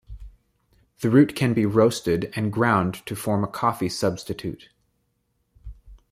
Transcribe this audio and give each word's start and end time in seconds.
The 1.01 1.11
root 1.11 1.35
can 1.35 1.53
be 1.53 1.63
roasted 1.67 2.33
and 2.35 2.51
ground 2.51 3.05
to 3.05 3.15
form 3.15 3.43
a 3.43 3.47
coffee 3.47 3.87
substitute. 3.87 4.69